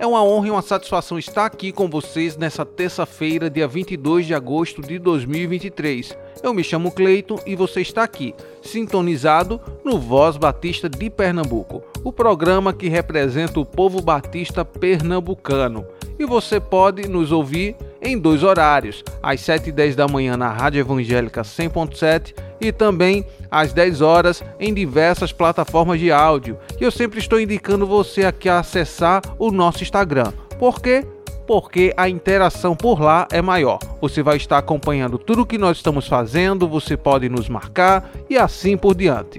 [0.00, 4.32] É uma honra e uma satisfação estar aqui com vocês nessa terça-feira, dia 22 de
[4.32, 6.16] agosto de 2023.
[6.40, 8.32] Eu me chamo Cleiton e você está aqui,
[8.62, 15.84] sintonizado no Voz Batista de Pernambuco, o programa que representa o povo batista pernambucano.
[16.18, 20.50] E você pode nos ouvir em dois horários, às 7 e 10 da manhã na
[20.50, 26.58] Rádio Evangélica 100.7 e também às 10 horas em diversas plataformas de áudio.
[26.80, 30.32] E eu sempre estou indicando você aqui a acessar o nosso Instagram.
[30.58, 31.06] Por quê?
[31.46, 33.78] Porque a interação por lá é maior.
[34.00, 38.36] Você vai estar acompanhando tudo o que nós estamos fazendo, você pode nos marcar e
[38.36, 39.38] assim por diante.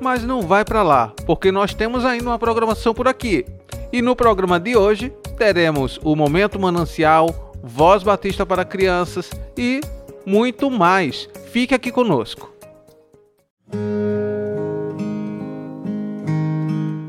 [0.00, 3.44] Mas não vai para lá, porque nós temos ainda uma programação por aqui.
[3.92, 9.80] E no programa de hoje teremos o Momento Manancial, Voz Batista para Crianças e
[10.26, 11.28] muito mais.
[11.50, 12.50] Fique aqui conosco.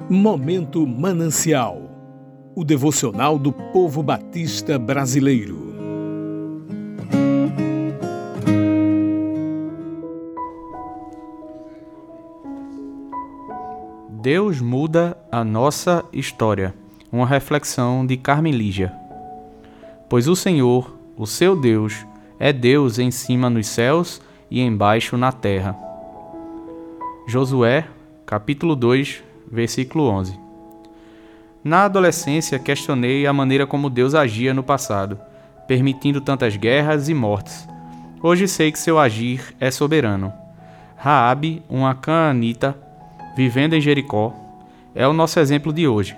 [0.09, 1.94] Momento Manancial
[2.55, 5.62] o devocional do povo batista brasileiro.
[14.23, 16.73] Deus muda a nossa história.
[17.11, 18.89] Uma reflexão de Carmen Lígia.
[20.07, 22.05] Pois o Senhor, o seu Deus,
[22.39, 25.77] é Deus em cima nos céus e embaixo na terra.
[27.27, 27.85] Josué,
[28.25, 29.21] capítulo 2,
[29.52, 30.39] versículo 11.
[31.61, 35.19] Na adolescência, questionei a maneira como Deus agia no passado,
[35.67, 37.67] permitindo tantas guerras e mortes.
[38.21, 40.31] Hoje sei que seu agir é soberano.
[40.95, 42.83] Raabe, uma cananita,
[43.36, 44.34] vivendo em Jericó,
[44.95, 46.16] é o nosso exemplo de hoje.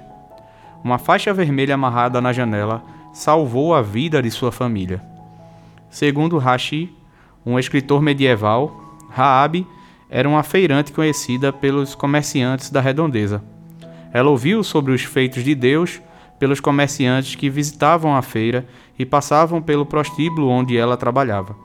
[0.83, 2.83] Uma faixa vermelha amarrada na janela
[3.13, 5.01] salvou a vida de sua família.
[5.89, 6.93] Segundo Rashi,
[7.45, 9.65] um escritor medieval, Raabe
[10.09, 13.43] era uma feirante conhecida pelos comerciantes da redondeza.
[14.13, 16.01] Ela ouviu sobre os feitos de Deus
[16.37, 18.67] pelos comerciantes que visitavam a feira
[18.99, 21.55] e passavam pelo prostíbulo onde ela trabalhava.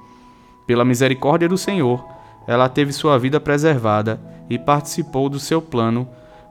[0.66, 2.04] Pela misericórdia do Senhor,
[2.46, 6.06] ela teve sua vida preservada e participou do seu plano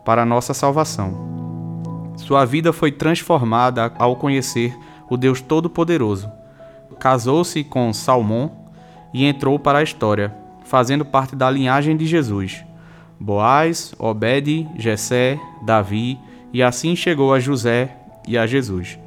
[0.06, 1.14] para a nossa salvação.
[2.16, 4.76] Sua vida foi transformada ao conhecer
[5.10, 6.32] o Deus Todo-Poderoso.
[6.98, 8.52] Casou-se com Salmão
[9.14, 10.34] e entrou para a história,
[10.64, 12.64] fazendo parte da linhagem de Jesus.
[13.20, 16.18] Boaz, Obed, Jessé, Davi,
[16.54, 17.96] e assim chegou a José
[18.28, 18.98] e a Jesus.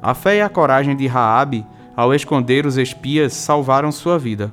[0.00, 1.64] A fé e a coragem de Raabe
[1.96, 4.52] ao esconder os espias salvaram sua vida.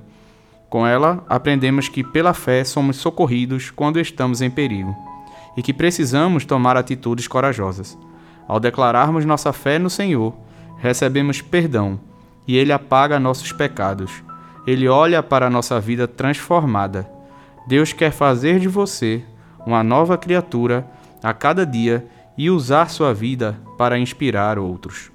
[0.69, 4.95] Com ela, aprendemos que pela fé somos socorridos quando estamos em perigo
[5.57, 7.97] e que precisamos tomar atitudes corajosas.
[8.47, 10.33] Ao declararmos nossa fé no Senhor,
[10.77, 11.99] recebemos perdão
[12.47, 14.23] e Ele apaga nossos pecados.
[14.65, 17.09] Ele olha para a nossa vida transformada.
[17.67, 19.23] Deus quer fazer de você
[19.65, 20.85] uma nova criatura
[21.21, 22.07] a cada dia
[22.37, 25.11] e usar sua vida para inspirar outros.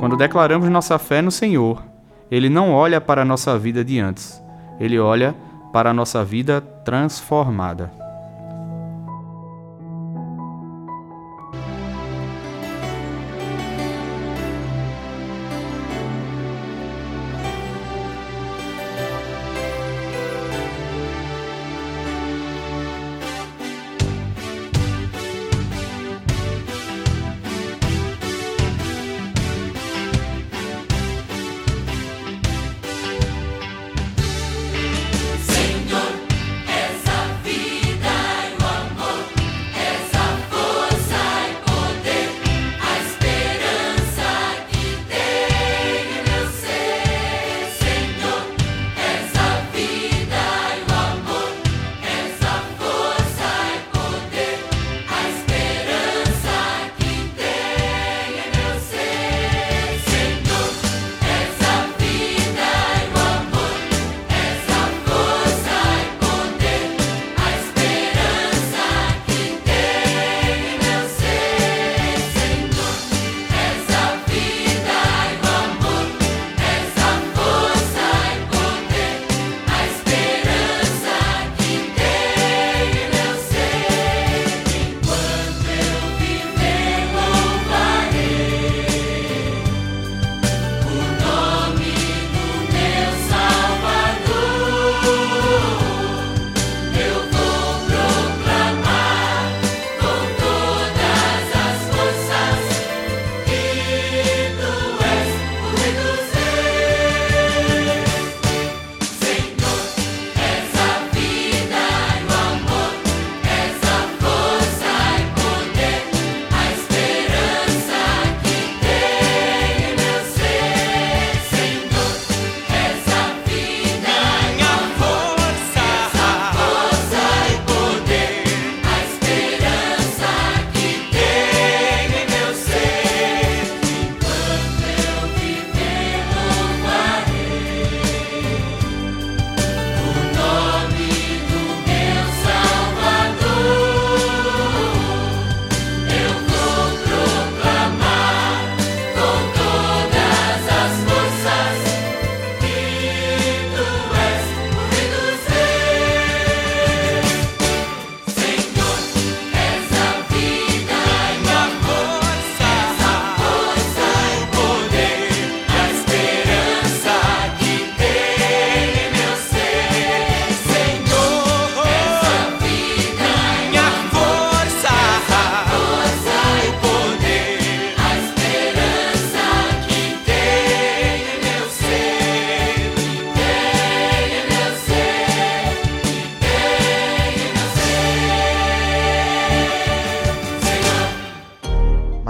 [0.00, 1.82] Quando declaramos nossa fé no Senhor,
[2.30, 4.42] Ele não olha para a nossa vida de antes,
[4.78, 5.34] Ele olha
[5.72, 8.03] para a nossa vida transformada.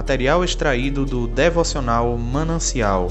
[0.05, 3.11] Material extraído do devocional Manancial.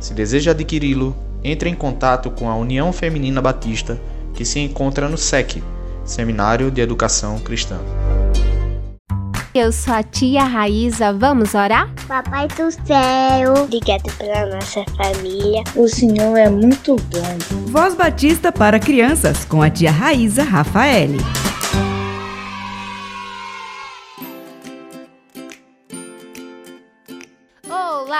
[0.00, 1.14] Se deseja adquiri-lo,
[1.44, 4.00] entre em contato com a União Feminina Batista,
[4.32, 5.62] que se encontra no SEC,
[6.06, 7.78] Seminário de Educação Cristã.
[9.54, 11.92] Eu sou a tia Raíza, vamos orar?
[12.08, 15.62] Papai do céu, obrigado pela nossa família.
[15.76, 17.60] O Senhor é muito bom.
[17.66, 21.18] Voz Batista para crianças com a tia Raíza Rafaele.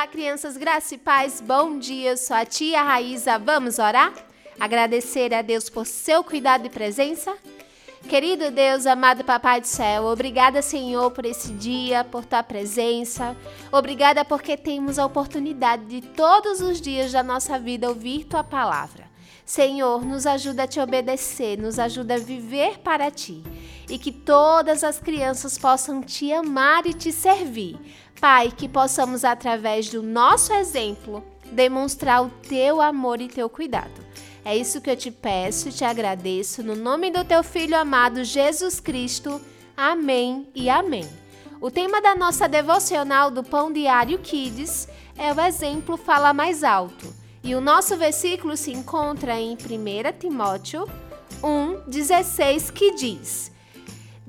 [0.03, 2.11] Olá, crianças, graça e paz, bom dia.
[2.11, 4.13] Eu sou a tia Raíza, vamos orar?
[4.59, 7.33] Agradecer a Deus por seu cuidado e presença?
[8.09, 13.37] Querido Deus, amado Papai do Céu, obrigada, Senhor, por esse dia, por tua presença.
[13.71, 19.05] Obrigada porque temos a oportunidade de todos os dias da nossa vida ouvir tua palavra.
[19.47, 23.45] Senhor, nos ajuda a te obedecer, nos ajuda a viver para ti
[23.89, 27.79] e que todas as crianças possam te amar e te servir.
[28.21, 34.03] Pai, que possamos, através do nosso exemplo, demonstrar o teu amor e teu cuidado.
[34.45, 38.25] É isso que eu te peço e te agradeço no nome do teu filho amado
[38.25, 39.41] Jesus Cristo.
[39.77, 41.09] Amém e amém.
[41.61, 47.15] O tema da nossa devocional do Pão Diário Kids é o exemplo fala mais alto.
[47.45, 49.57] E o nosso versículo se encontra em 1
[50.19, 50.89] Timóteo
[51.41, 53.52] 1,16 que diz: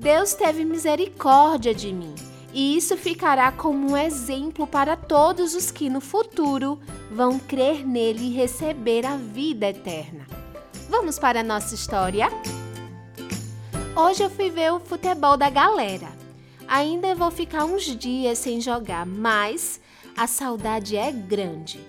[0.04, 2.14] Deus teve misericórdia de mim
[2.52, 6.78] e isso ficará como um exemplo para todos os que no futuro
[7.10, 10.26] vão crer nele e receber a vida eterna.
[10.90, 12.28] Vamos para a nossa história?
[13.96, 16.08] Hoje eu fui ver o futebol da galera.
[16.68, 19.80] Ainda vou ficar uns dias sem jogar, mas
[20.14, 21.80] a saudade é grande.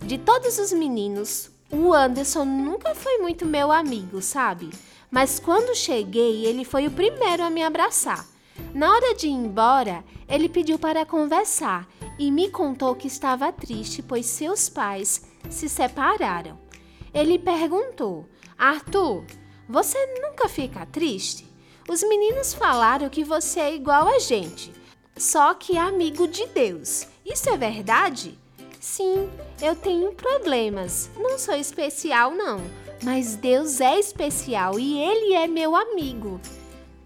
[0.00, 4.70] De todos os meninos, o Anderson nunca foi muito meu amigo, sabe?
[5.10, 8.26] Mas quando cheguei, ele foi o primeiro a me abraçar.
[8.72, 11.88] Na hora de ir embora, ele pediu para conversar
[12.18, 16.58] e me contou que estava triste, pois seus pais se separaram.
[17.12, 19.24] Ele perguntou: Arthur,
[19.68, 21.46] você nunca fica triste?
[21.88, 24.72] Os meninos falaram que você é igual a gente,
[25.16, 27.08] só que é amigo de Deus.
[27.24, 28.38] Isso é verdade?
[28.84, 29.30] Sim,
[29.62, 31.08] eu tenho problemas.
[31.16, 32.60] Não sou especial, não.
[33.02, 36.38] Mas Deus é especial e Ele é meu amigo.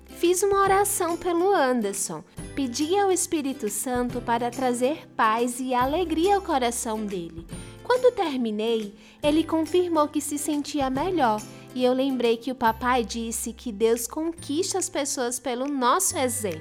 [0.07, 2.25] Fiz uma oração pelo Anderson.
[2.57, 7.47] Pedi ao Espírito Santo para trazer paz e alegria ao coração dele.
[7.85, 8.93] Quando terminei,
[9.23, 11.41] ele confirmou que se sentia melhor
[11.77, 16.61] e eu lembrei que o papai disse que Deus conquista as pessoas pelo nosso exemplo.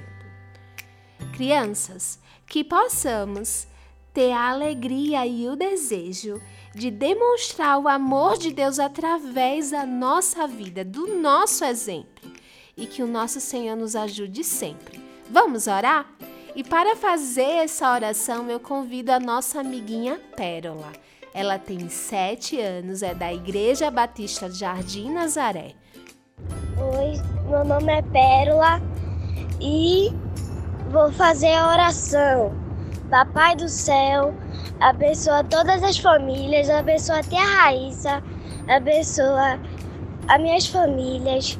[1.34, 3.66] Crianças, que possamos
[4.18, 6.42] ter a alegria e o desejo
[6.74, 12.28] de demonstrar o amor de Deus através da nossa vida, do nosso exemplo
[12.76, 15.00] e que o nosso Senhor nos ajude sempre.
[15.30, 16.04] Vamos orar?
[16.56, 20.92] E para fazer essa oração, eu convido a nossa amiguinha Pérola.
[21.32, 25.76] Ela tem sete anos, é da Igreja Batista Jardim Nazaré.
[26.76, 27.12] Oi,
[27.48, 28.82] meu nome é Pérola
[29.60, 30.10] e
[30.90, 32.67] vou fazer a oração.
[33.10, 34.34] Papai do céu,
[34.80, 38.22] abençoa todas as famílias, abençoa até a Raíssa,
[38.68, 39.58] abençoa
[40.28, 41.58] as minhas famílias,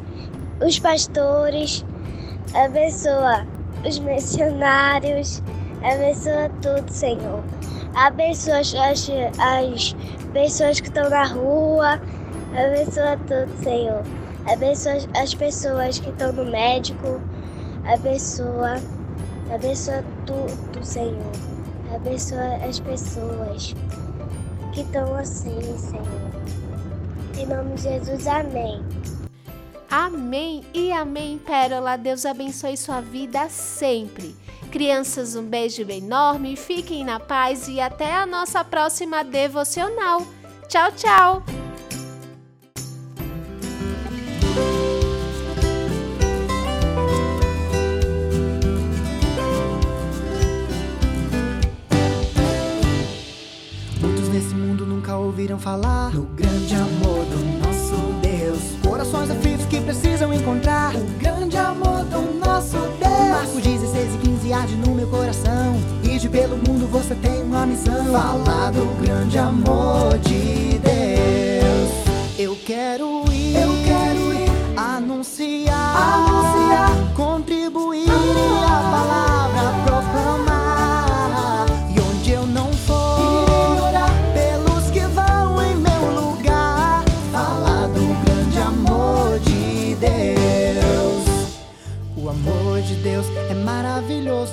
[0.64, 1.84] os pastores,
[2.54, 3.46] abençoa
[3.86, 5.42] os missionários,
[5.82, 7.42] abençoa tudo, Senhor.
[7.94, 9.96] Abençoa as, as, as
[10.34, 12.00] pessoas que estão na rua,
[12.52, 14.02] abençoa tudo, Senhor.
[14.52, 17.22] Abençoa as pessoas que estão no médico,
[17.86, 18.76] abençoa,
[19.52, 21.32] abençoa tudo, Senhor.
[21.94, 23.74] Abençoa as pessoas
[24.74, 26.28] que estão assim, Senhor.
[27.38, 28.82] Em nome de Jesus, amém.
[29.90, 31.96] Amém e amém, Pérola.
[31.96, 34.36] Deus abençoe sua vida sempre.
[34.70, 40.26] Crianças, um beijo bem enorme, fiquem na paz e até a nossa próxima devocional.
[40.68, 41.57] Tchau, tchau!
[55.48, 58.58] Ouviram falar no grande amor do nosso Deus.
[58.86, 63.30] Corações aflitos que precisam encontrar o grande amor do nosso Deus.
[63.30, 65.74] Marcos 16 e 15 arde no meu coração.
[66.02, 68.04] E de pelo mundo você tem uma missão.
[68.12, 72.38] Falar do grande amor de Deus.
[72.38, 73.07] Eu quero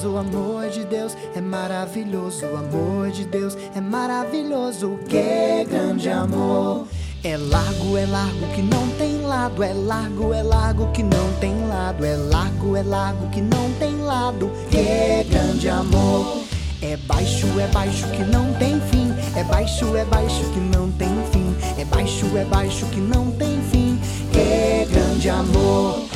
[0.05, 4.99] o amor de Deus é maravilhoso, o amor de Deus é maravilhoso.
[5.07, 6.87] Que grande amor!
[7.23, 11.67] É largo, é largo que não tem lado, é largo, é largo que não tem
[11.67, 14.51] lado, é largo, é largo que não tem lado.
[14.69, 16.43] Que grande amor!
[16.81, 21.09] É baixo, é baixo que não tem fim, é baixo, é baixo que não tem
[21.31, 23.99] fim, é baixo, é baixo que não tem fim.
[24.31, 26.14] Que grande amor!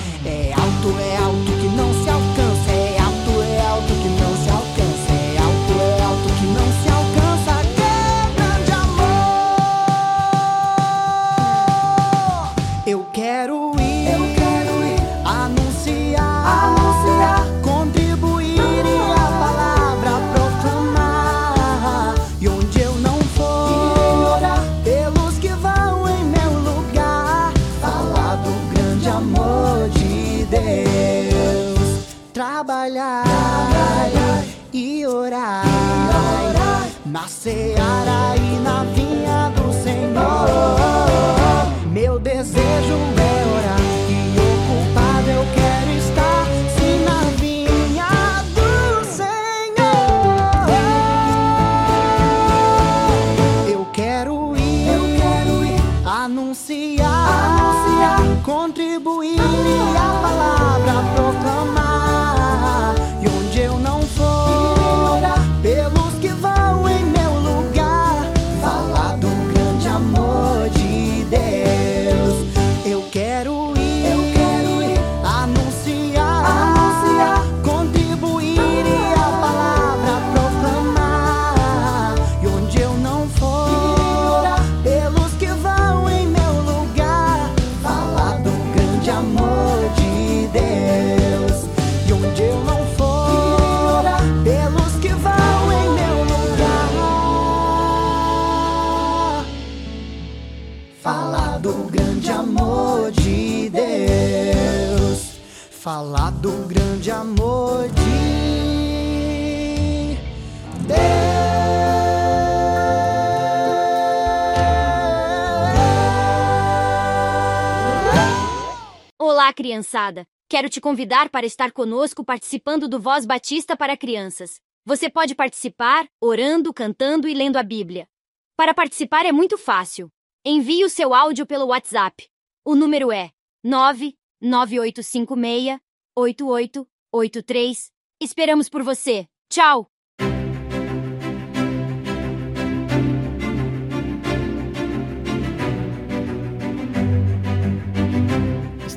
[119.60, 120.26] Criançada!
[120.48, 124.62] Quero te convidar para estar conosco participando do Voz Batista para Crianças.
[124.86, 128.08] Você pode participar orando, cantando e lendo a Bíblia.
[128.56, 130.10] Para participar é muito fácil.
[130.46, 132.26] Envie o seu áudio pelo WhatsApp.
[132.64, 133.32] O número é
[133.66, 135.78] 99856
[136.16, 137.92] 8883.
[138.22, 139.28] Esperamos por você.
[139.50, 139.92] Tchau!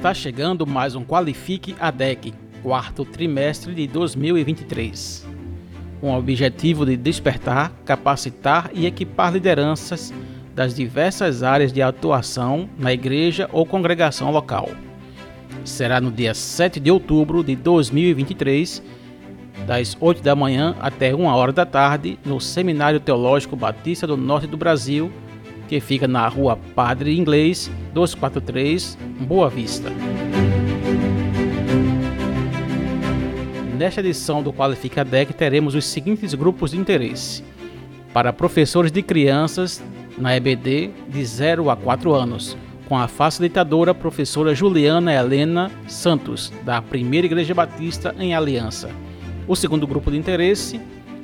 [0.03, 5.25] Está chegando mais um Qualifique ADEC, quarto trimestre de 2023.
[6.01, 10.13] Com o objetivo de despertar, capacitar e equipar lideranças
[10.57, 14.71] das diversas áreas de atuação na igreja ou congregação local.
[15.65, 18.83] Será no dia 7 de outubro de 2023,
[19.69, 24.49] das 8 da manhã até 1 hora da tarde, no Seminário Teológico Batista do Norte
[24.49, 25.13] do Brasil,
[25.73, 29.89] que fica na rua Padre Inglês, 243, Boa Vista.
[33.79, 37.43] Nesta edição do Qualifica DEC teremos os seguintes grupos de interesse.
[38.13, 39.83] Para professores de crianças
[40.19, 42.55] na EBD de 0 a 4 anos,
[42.87, 48.91] com a facilitadora professora Juliana Helena Santos, da Primeira Igreja Batista em Aliança.
[49.49, 50.79] O segundo grupo de interesse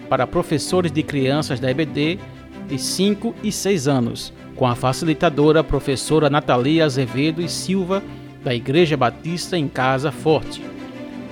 [0.09, 2.19] para professores de crianças da EBD
[2.67, 8.03] de 5 e 6 anos, com a facilitadora professora Natalia Azevedo e Silva,
[8.43, 10.61] da Igreja Batista em Casa Forte.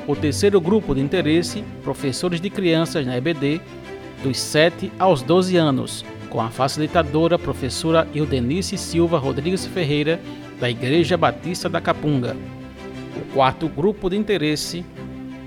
[0.07, 3.61] O terceiro grupo de interesse, professores de crianças na EBD,
[4.23, 10.21] dos 7 aos 12 anos, com a facilitadora professora Eudenice Silva Rodrigues Ferreira,
[10.61, 12.37] da Igreja Batista da Capunga.
[13.17, 14.87] O quarto grupo de interesse,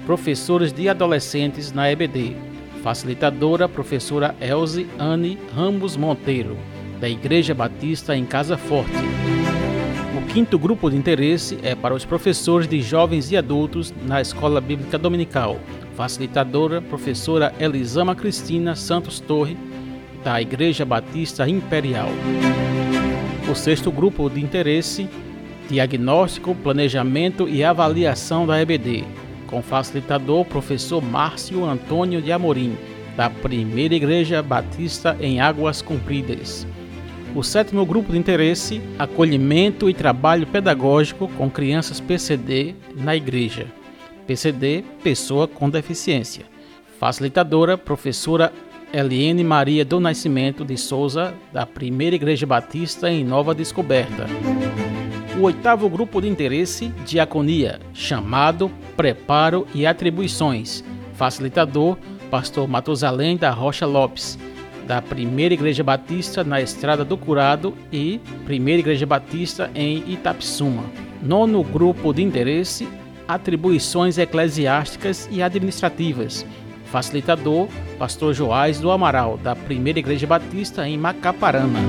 [0.05, 2.35] professores de adolescentes na EBD,
[2.83, 6.57] facilitadora professora Elze Anne Ramos Monteiro,
[6.99, 8.91] da Igreja Batista em Casa Forte.
[10.17, 14.59] O quinto grupo de interesse é para os professores de jovens e adultos na Escola
[14.59, 15.59] Bíblica Dominical,
[15.95, 19.57] facilitadora professora Elisama Cristina Santos Torre,
[20.23, 22.09] da Igreja Batista Imperial.
[23.49, 25.09] O sexto grupo de interesse,
[25.69, 29.05] diagnóstico, planejamento e avaliação da EBD,
[29.47, 32.77] com facilitador professor Márcio Antônio de Amorim,
[33.15, 36.67] da Primeira Igreja Batista em Águas Compridas.
[37.35, 43.67] O sétimo grupo de interesse, acolhimento e trabalho pedagógico com crianças PCD na igreja.
[44.25, 46.45] PCD, pessoa com deficiência.
[46.99, 48.51] Facilitadora, professora
[48.91, 54.25] Eliane Maria do Nascimento de Souza, da Primeira Igreja Batista em Nova Descoberta.
[55.37, 60.83] O oitavo grupo de interesse, Diaconia, chamado Preparo e Atribuições.
[61.13, 61.97] Facilitador,
[62.31, 64.37] Pastor Matusalém da Rocha Lopes,
[64.89, 70.83] da Primeira Igreja Batista na Estrada do Curado e Primeira Igreja Batista em Itapsuma.
[71.21, 72.89] Nono grupo de interesse,
[73.27, 76.43] Atribuições Eclesiásticas e Administrativas.
[76.85, 77.67] Facilitador,
[77.99, 81.81] Pastor Joás do Amaral, da Primeira Igreja Batista em Macaparana.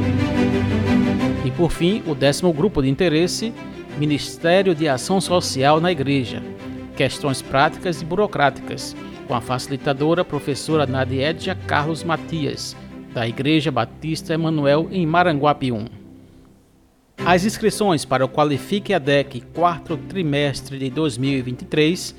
[1.43, 3.51] E por fim, o décimo grupo de interesse,
[3.97, 6.43] Ministério de Ação Social na Igreja.
[6.99, 8.95] Questões práticas e burocráticas,
[9.27, 12.77] com a facilitadora professora Nadiedja Carlos Matias,
[13.13, 15.87] da Igreja Batista Emanuel em Maranguape 1.
[17.25, 22.15] As inscrições para o Qualifique ADEC quarto trimestre de 2023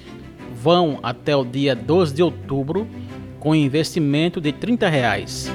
[0.53, 2.87] vão até o dia 12 de outubro
[3.39, 5.51] com investimento de 30 reais.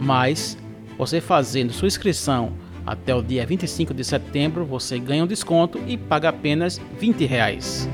[0.00, 0.56] Mas
[0.96, 2.52] você fazendo sua inscrição
[2.86, 7.88] até o dia 25 de setembro, você ganha um desconto e paga apenas 20 reais.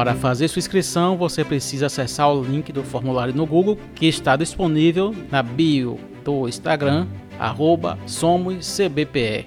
[0.00, 4.34] Para fazer sua inscrição, você precisa acessar o link do formulário no Google que está
[4.34, 7.06] disponível na bio do Instagram,
[7.38, 9.46] arroba SomosCBPE.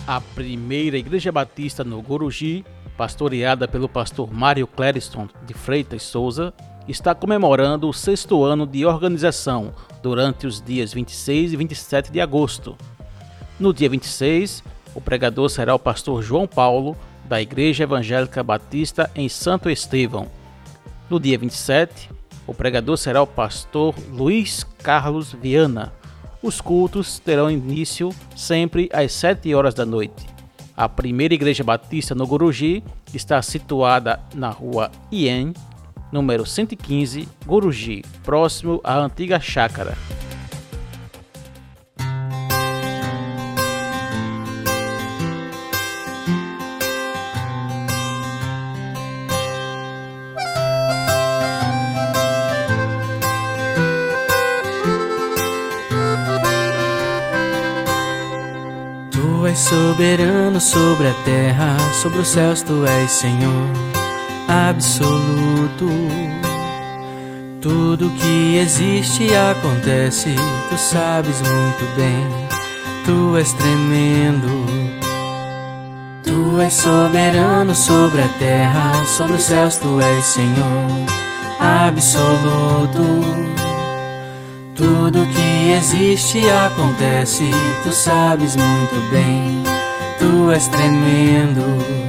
[0.05, 2.65] A primeira Igreja Batista no Guruji,
[2.97, 6.53] pastoreada pelo pastor Mário Clériston de Freitas Souza,
[6.87, 12.77] está comemorando o sexto ano de organização durante os dias 26 e 27 de agosto.
[13.59, 14.63] No dia 26,
[14.95, 20.27] o pregador será o pastor João Paulo, da Igreja Evangélica Batista em Santo Estevão.
[21.09, 22.09] No dia 27,
[22.47, 25.93] o pregador será o pastor Luiz Carlos Viana.
[26.41, 30.25] Os cultos terão início sempre às 7 horas da noite.
[30.75, 32.83] A primeira igreja batista no Guruji
[33.13, 35.53] está situada na rua Ien,
[36.11, 39.97] número 115, Guruji, próximo à antiga chácara.
[59.11, 63.88] Tu és soberano sobre a terra, sobre os céus tu és Senhor
[64.49, 65.87] absoluto.
[67.61, 70.35] Tudo que existe acontece,
[70.69, 72.27] tu sabes muito bem,
[73.05, 74.49] tu és tremendo.
[76.23, 81.19] Tu és soberano sobre a terra, sobre os céus tu és Senhor
[81.59, 83.03] absoluto.
[84.75, 87.51] Tudo que existe acontece,
[87.83, 89.61] tu sabes muito bem,
[90.17, 92.08] tu és tremendo.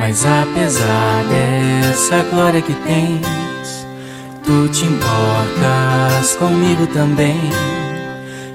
[0.00, 3.86] Mas apesar dessa glória que tens,
[4.42, 7.38] tu te importas comigo também.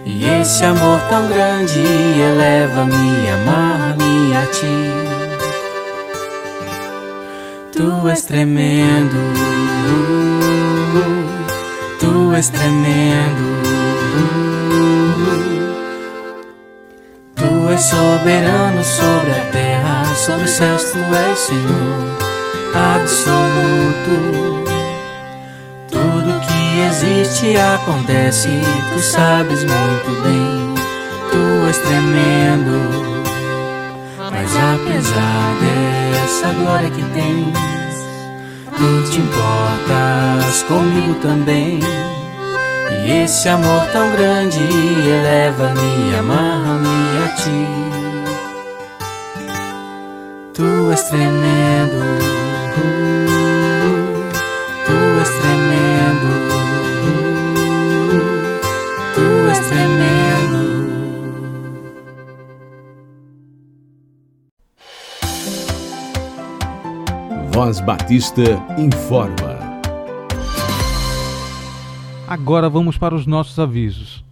[0.07, 1.79] E esse amor tão grande
[2.19, 5.05] eleva-me, amar-me a ti.
[7.71, 9.17] Tu és tremendo,
[11.99, 13.74] tu és tremendo.
[17.75, 22.15] És soberano sobre a terra, sobre os céus, tu és Senhor
[22.73, 24.15] absoluto.
[25.91, 28.49] Tudo que existe acontece,
[28.93, 30.73] tu sabes muito bem,
[31.31, 32.79] tu és tremendo.
[34.31, 37.57] Mas apesar dessa glória que tens,
[38.77, 41.79] tu te importas comigo também.
[43.05, 47.61] E esse amor tão grande eleva-me, amarra-me a ti.
[50.53, 52.01] Tu és tremendo,
[54.85, 56.29] tu és tremendo,
[59.15, 60.61] tu és tremendo.
[67.51, 69.55] Voz Batista informa.
[72.27, 74.24] Agora vamos para os nossos avisos.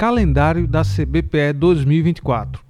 [0.00, 2.62] Calendário da CBPE 2024.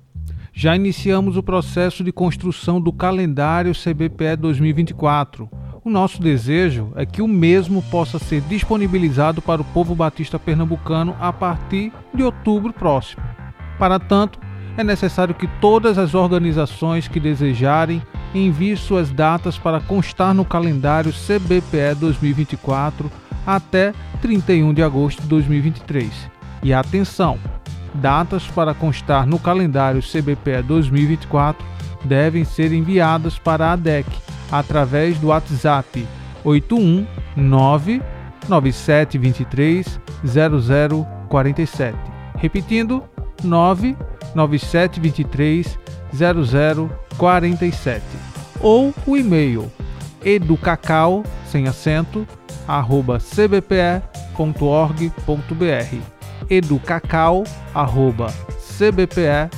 [0.53, 5.49] Já iniciamos o processo de construção do calendário CBPE 2024.
[5.85, 11.15] O nosso desejo é que o mesmo possa ser disponibilizado para o povo batista pernambucano
[11.21, 13.23] a partir de outubro próximo.
[13.79, 14.41] Para tanto,
[14.77, 18.03] é necessário que todas as organizações que desejarem
[18.35, 23.09] enviem suas datas para constar no calendário CBPE 2024
[23.47, 26.40] até 31 de agosto de 2023.
[26.63, 27.39] E atenção!
[27.95, 31.67] Datas para constar no calendário CBPE 2024
[32.05, 34.07] devem ser enviadas para a ADEC
[34.51, 36.07] através do WhatsApp
[36.45, 38.03] 819
[38.49, 41.97] 9723 0047.
[42.37, 43.05] Repetindo,
[43.43, 45.79] 99723
[46.13, 48.03] 0047.
[48.61, 49.73] Ou o e-mail
[50.25, 52.27] educacau sem acento
[52.69, 54.01] arroba cbpe.org.br
[56.49, 59.51] educacau arroba cbpe.org.br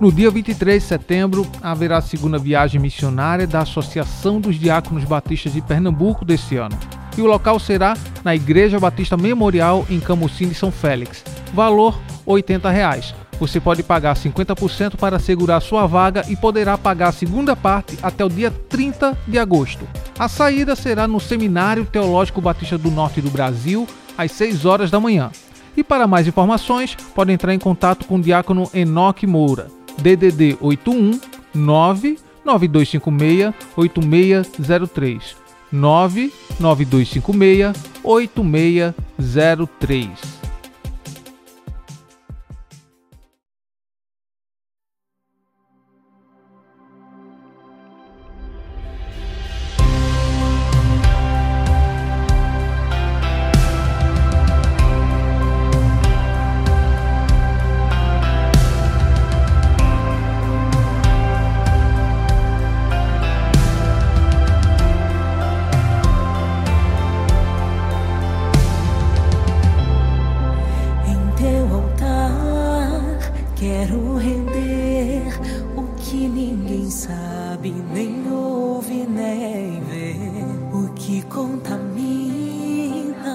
[0.00, 5.52] No dia 23 de setembro haverá a segunda viagem missionária da Associação dos Diáconos Batistas
[5.52, 6.78] de Pernambuco desse ano.
[7.18, 11.22] E o local será na Igreja Batista Memorial em Camusim São Félix.
[11.52, 13.14] Valor 80 reais.
[13.40, 18.22] Você pode pagar 50% para assegurar sua vaga e poderá pagar a segunda parte até
[18.22, 19.88] o dia 30 de agosto.
[20.18, 25.00] A saída será no Seminário Teológico Batista do Norte do Brasil, às 6 horas da
[25.00, 25.30] manhã.
[25.74, 31.18] E para mais informações, pode entrar em contato com o diácono Enoque Moura, DDD 81
[31.54, 35.34] 99256 8603
[35.72, 37.72] 99256
[38.04, 40.39] 8603
[76.80, 80.16] ninguém sabe, nem ouve, nem vê.
[80.72, 81.82] O que contamina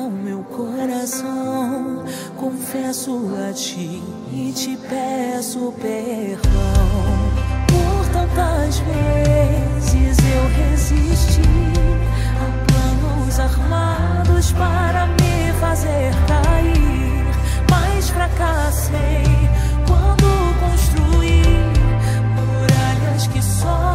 [0.01, 2.03] o meu coração.
[2.37, 4.01] Confesso a ti
[4.33, 6.41] e te peço perdão.
[7.67, 11.41] Por tantas vezes eu resisti
[12.41, 17.25] a planos armados para me fazer cair
[17.69, 19.23] mas fracassei
[19.87, 20.34] quando
[23.27, 23.94] que só